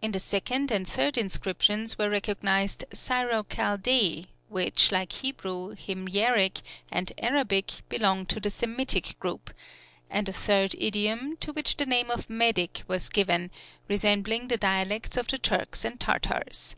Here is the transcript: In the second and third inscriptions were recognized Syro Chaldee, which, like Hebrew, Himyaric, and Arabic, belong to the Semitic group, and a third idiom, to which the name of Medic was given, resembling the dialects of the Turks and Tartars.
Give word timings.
In 0.00 0.12
the 0.12 0.18
second 0.18 0.70
and 0.70 0.88
third 0.88 1.18
inscriptions 1.18 1.98
were 1.98 2.08
recognized 2.08 2.86
Syro 2.94 3.42
Chaldee, 3.42 4.28
which, 4.48 4.90
like 4.90 5.12
Hebrew, 5.12 5.74
Himyaric, 5.74 6.62
and 6.90 7.12
Arabic, 7.18 7.82
belong 7.90 8.24
to 8.24 8.40
the 8.40 8.48
Semitic 8.48 9.18
group, 9.20 9.52
and 10.08 10.26
a 10.26 10.32
third 10.32 10.74
idiom, 10.78 11.36
to 11.40 11.52
which 11.52 11.76
the 11.76 11.84
name 11.84 12.10
of 12.10 12.30
Medic 12.30 12.82
was 12.88 13.10
given, 13.10 13.50
resembling 13.88 14.48
the 14.48 14.56
dialects 14.56 15.18
of 15.18 15.26
the 15.28 15.36
Turks 15.36 15.84
and 15.84 16.00
Tartars. 16.00 16.74